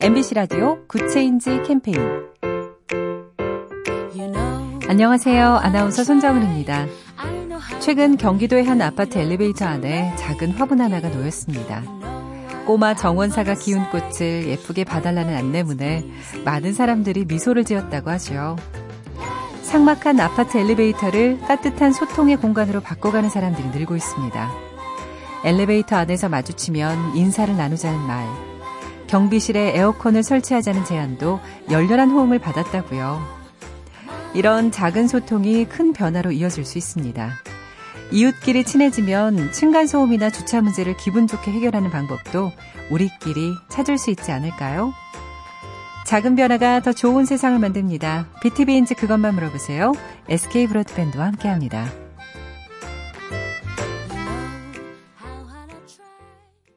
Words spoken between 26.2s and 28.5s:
마주치면 인사를 나누자는 말,